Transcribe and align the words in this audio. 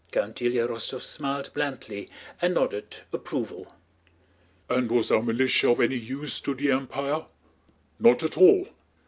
Count 0.11 0.37
Ilyá 0.37 0.67
Rostóv 0.67 1.03
smiled 1.03 1.51
blandly 1.53 2.09
and 2.41 2.55
nodded 2.55 2.97
approval. 3.13 3.75
"And 4.67 4.89
was 4.89 5.11
our 5.11 5.21
militia 5.21 5.69
of 5.69 5.79
any 5.79 5.95
use 5.97 6.41
to 6.41 6.55
the 6.55 6.69
Empia? 6.71 7.27
Not 7.99 8.23
at 8.23 8.35
all! 8.35 8.67